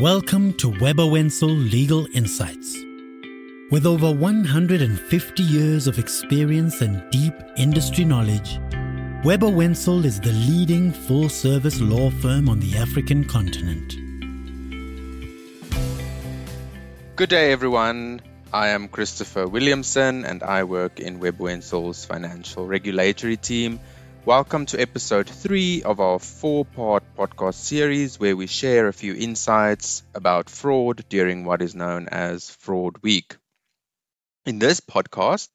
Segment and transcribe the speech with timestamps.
[0.00, 2.74] Welcome to Webber Wentzel Legal Insights.
[3.70, 8.58] With over 150 years of experience and deep industry knowledge,
[9.24, 13.94] Webber Wentzel is the leading full service law firm on the African continent.
[17.16, 18.22] Good day, everyone.
[18.54, 23.78] I am Christopher Williamson and I work in Webber Wentzel's financial regulatory team
[24.26, 29.14] Welcome to episode three of our four part podcast series where we share a few
[29.14, 33.36] insights about fraud during what is known as Fraud Week.
[34.44, 35.48] In this podcast,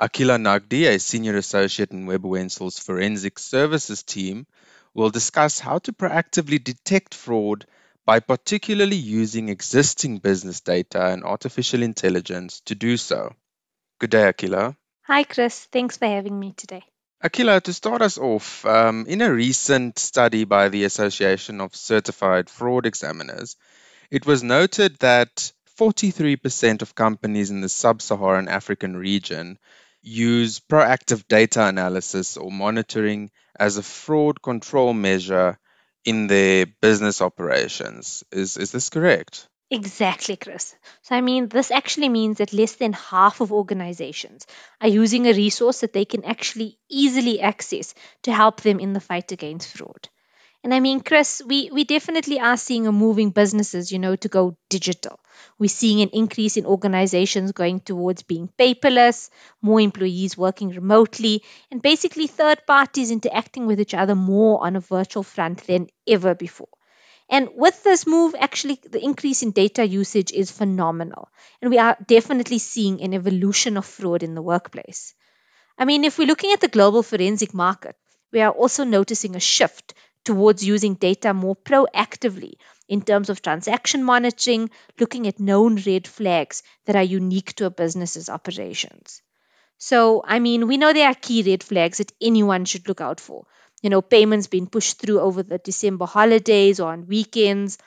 [0.00, 4.46] Aaqilah Nagdee, a senior associate in Webber Wentzel's forensic services team,
[4.94, 7.66] will discuss how to proactively detect fraud
[8.06, 13.34] by particularly using existing business data and artificial intelligence to do so.
[13.98, 14.76] Good day, Aaqilah.
[15.02, 15.66] Hi, Chris.
[15.70, 16.84] Thanks for having me today.
[17.24, 22.48] Aaqilah, to start us off, um, in a recent study by the Association of Certified
[22.48, 23.56] Fraud Examiners,
[24.08, 25.50] it was noted that
[25.80, 29.58] 43% of companies in the sub Saharan African region
[30.00, 35.58] use proactive data analysis or monitoring as a fraud control measure
[36.04, 38.22] in their business operations.
[38.30, 39.48] Is, is this correct?
[39.70, 40.74] Exactly, Chris.
[41.02, 44.46] So, I mean, this actually means that less than half of organizations
[44.80, 49.00] are using a resource that they can actually easily access to help them in the
[49.00, 50.08] fight against fraud.
[50.64, 54.28] And I mean, Chris, we, we definitely are seeing a moving businesses, you know, to
[54.28, 55.20] go digital.
[55.58, 59.30] We're seeing an increase in organizations going towards being paperless,
[59.62, 64.80] more employees working remotely, and basically third parties interacting with each other more on a
[64.80, 66.68] virtual front than ever before.
[67.30, 71.28] And with this move, actually, the increase in data usage is phenomenal.
[71.60, 75.14] And we are definitely seeing an evolution of fraud in the workplace.
[75.76, 77.96] I mean, if we're looking at the global forensic market,
[78.32, 79.94] we are also noticing a shift
[80.24, 82.54] towards using data more proactively
[82.88, 87.70] in terms of transaction monitoring, looking at known red flags that are unique to a
[87.70, 89.22] business's operations.
[89.76, 93.20] So, I mean, we know there are key red flags that anyone should look out
[93.20, 93.46] for
[93.82, 97.78] you know, payments being pushed through over the December holidays or on weekends,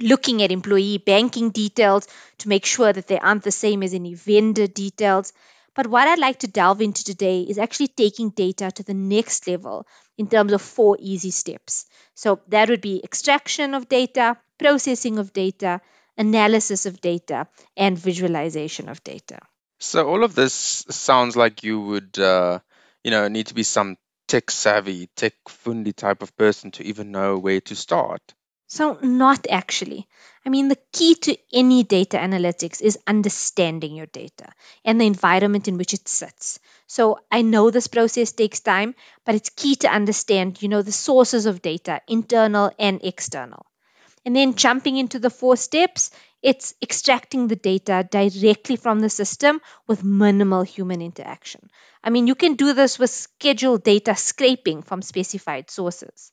[0.00, 2.06] looking at employee banking details
[2.38, 5.32] to make sure that they aren't the same as any vendor details.
[5.74, 9.46] But what I'd like to delve into today is actually taking data to the next
[9.46, 9.86] level
[10.16, 11.86] in terms of four easy steps.
[12.14, 15.82] So that would be extraction of data, processing of data,
[16.16, 17.46] analysis of data,
[17.76, 19.38] and visualization of data.
[19.78, 22.60] So all of this sounds like you would, uh,
[23.04, 27.12] you know, need to be some tech savvy, tech fundi type of person to even
[27.12, 28.34] know where to start?
[28.68, 30.08] So, not actually.
[30.44, 34.52] I mean, the key to any data analytics is understanding your data
[34.84, 36.58] and the environment in which it sits.
[36.88, 40.90] So, I know this process takes time, but it's key to understand, you know, the
[40.90, 43.66] sources of data, internal and external.
[44.24, 46.10] And then jumping into the four steps,
[46.46, 51.68] it's extracting the data directly from the system with minimal human interaction.
[52.04, 56.30] I mean, you can do this with scheduled data scraping from specified sources.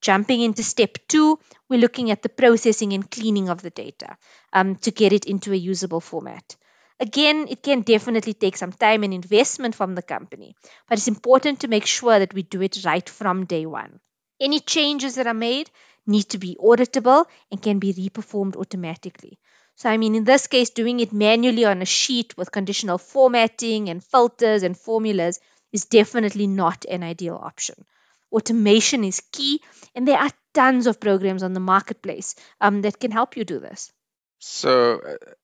[0.00, 4.16] Jumping into step two, we're looking at the processing and cleaning of the data
[4.54, 6.56] um, to get it into a usable format.
[6.98, 10.56] Again, it can definitely take some time and investment from the company,
[10.88, 14.00] but it's important to make sure that we do it right from day one.
[14.40, 15.70] Any changes that are made
[16.06, 19.38] need to be auditable and can be reperformed automatically.
[19.76, 23.88] So, I mean, in this case, doing it manually on a sheet with conditional formatting
[23.88, 25.40] and filters and formulas
[25.72, 27.84] is definitely not an ideal option.
[28.30, 29.60] Automation is key,
[29.94, 33.58] and there are tons of programs on the marketplace um, that can help you do
[33.58, 33.92] this.
[34.38, 35.00] So,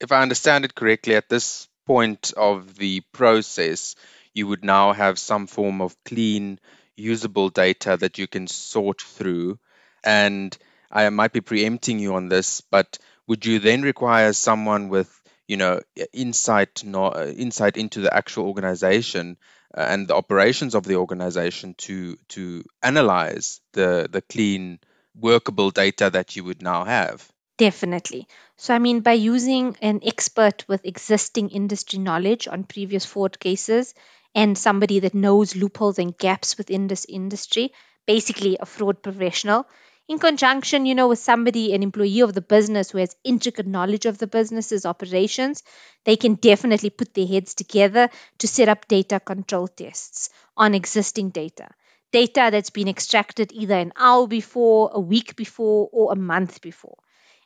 [0.00, 3.94] if I understand it correctly, at this point of the process,
[4.34, 6.58] you would now have some form of clean,
[6.96, 9.58] usable data that you can sort through
[10.04, 10.56] and
[10.90, 15.10] I might be preempting you on this, but would you then require someone with
[15.48, 15.80] you know
[16.12, 19.36] insight insight into the actual organization
[19.76, 24.78] uh, and the operations of the organization to to analyze the the clean
[25.18, 27.30] workable data that you would now have?
[27.58, 28.28] Definitely.
[28.56, 33.94] So i mean by using an expert with existing industry knowledge on previous fraud cases
[34.34, 37.72] and somebody that knows loopholes and gaps within this industry
[38.06, 39.66] basically a fraud professional
[40.08, 44.04] in conjunction, you know, with somebody, an employee of the business who has intricate knowledge
[44.04, 45.62] of the business's operations,
[46.04, 51.30] they can definitely put their heads together to set up data control tests on existing
[51.30, 51.68] data.
[52.12, 56.98] Data that's been extracted either an hour before, a week before, or a month before.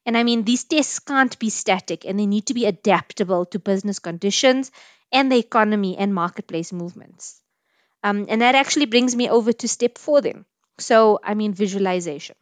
[0.06, 3.59] And I mean, these tests can't be static and they need to be adaptable to
[3.59, 4.73] business conditions
[5.12, 7.41] and the economy and marketplace movements.
[8.05, 10.47] Um, and that actually brings me over to step four then.
[10.79, 12.37] So, I mean, visualization.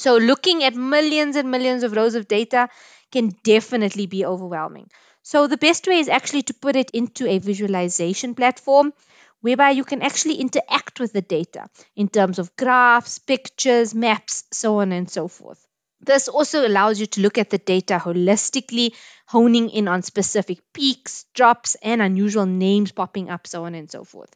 [0.00, 2.68] So, looking at millions and millions of rows of data
[3.12, 4.90] can definitely be overwhelming.
[5.22, 8.92] So, the best way is actually to put it into a visualization platform
[9.40, 14.80] whereby you can actually interact with the data in terms of graphs, pictures, maps, so
[14.80, 15.66] on and so forth.
[16.00, 18.94] This also allows you to look at the data holistically,
[19.26, 24.04] honing in on specific peaks, drops, and unusual names popping up, so on and so
[24.04, 24.30] forth.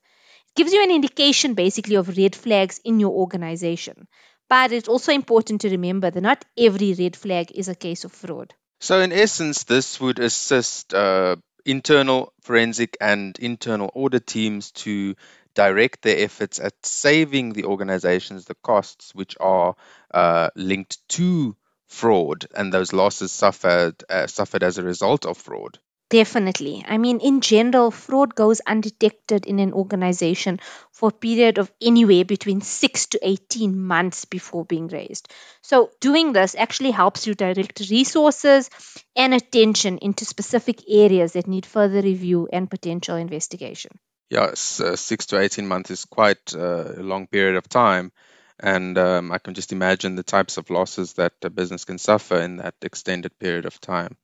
[0.48, 4.08] It gives you an indication basically of red flags in your organization.
[4.48, 8.12] But it's also important to remember that not every red flag is a case of
[8.12, 8.54] fraud.
[8.80, 15.14] So, in essence, this would assist uh, internal forensic and internal audit teams to
[15.54, 19.76] direct their efforts at saving the organizations the costs which are
[20.12, 21.56] uh, linked to
[21.86, 25.78] fraud and those losses suffered uh, suffered as a result of fraud.
[26.10, 26.84] Definitely.
[26.86, 30.60] I mean, in general, fraud goes undetected in an organization
[30.92, 35.32] for a period of anywhere between 6 to 18 months before being raised.
[35.62, 38.68] So, doing this actually helps you direct resources
[39.16, 43.98] and attention into specific areas that need further review and potential investigation.
[44.28, 48.12] Yes, uh, 6 to 18 months is quite uh, a long period of time.
[48.60, 52.40] And um, I can just imagine the types of losses that a business can suffer
[52.40, 54.16] in that extended period of time.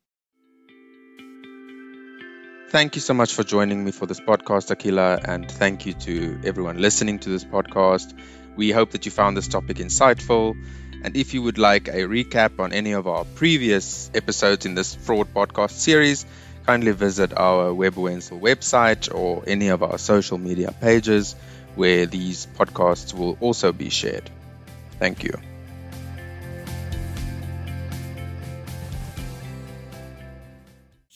[2.70, 6.40] Thank you so much for joining me for this podcast, Aaqilah, and thank you to
[6.44, 8.17] everyone listening to this podcast.
[8.56, 10.55] We hope that you found this topic insightful.
[11.02, 14.94] And if you would like a recap on any of our previous episodes in this
[14.94, 16.25] fraud podcast series,
[16.64, 21.34] kindly visit our Webber Wentzel website or any of our social media pages
[21.75, 24.31] where these podcasts will also be shared.
[25.00, 25.32] Thank you.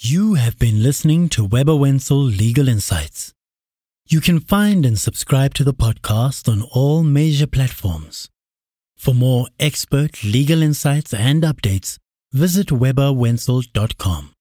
[0.06, 3.32] You have been listening to Webber Wentzel Legal Insights.
[4.06, 8.28] You can find and subscribe to the podcast on all major platforms.
[8.98, 11.96] For more expert legal insights and updates,
[12.34, 14.33] visit webberwentzel.com.